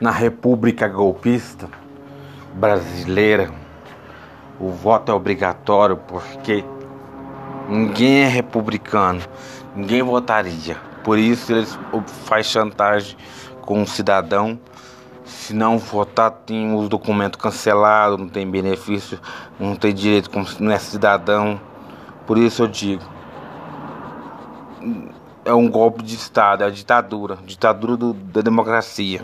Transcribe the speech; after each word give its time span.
na 0.00 0.10
República 0.10 0.88
Golpista 0.88 1.68
Brasileira, 2.54 3.50
o 4.58 4.70
voto 4.70 5.10
é 5.10 5.14
obrigatório 5.14 5.96
porque 5.96 6.64
ninguém 7.68 8.22
é 8.22 8.28
republicano, 8.28 9.20
ninguém 9.74 10.02
votaria. 10.02 10.76
Por 11.02 11.18
isso 11.18 11.52
eles 11.52 11.78
faz 12.24 12.46
chantagem 12.46 13.16
com 13.60 13.82
o 13.82 13.86
cidadão. 13.86 14.58
Se 15.24 15.54
não 15.54 15.78
votar, 15.78 16.30
tem 16.30 16.74
os 16.74 16.88
documentos 16.88 17.40
cancelados, 17.40 18.18
não 18.18 18.28
tem 18.28 18.48
benefício, 18.48 19.18
não 19.58 19.74
tem 19.74 19.94
direito 19.94 20.30
como 20.30 20.46
não 20.60 20.72
é 20.72 20.78
cidadão. 20.78 21.60
Por 22.26 22.38
isso 22.38 22.62
eu 22.62 22.68
digo, 22.68 23.02
é 25.44 25.52
um 25.52 25.68
golpe 25.68 26.02
de 26.02 26.14
Estado, 26.14 26.62
é 26.62 26.66
a 26.66 26.70
ditadura, 26.70 27.38
ditadura 27.44 27.96
do, 27.96 28.12
da 28.12 28.40
democracia. 28.40 29.22